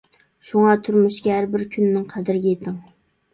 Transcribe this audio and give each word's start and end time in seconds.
شۇڭا، 0.51 0.71
تۇرمۇشتىكى 0.87 1.33
ھەربىر 1.33 1.65
كۈننىڭ 1.75 2.09
قەدرىگە 2.15 2.55
يېتىڭ. 2.57 2.81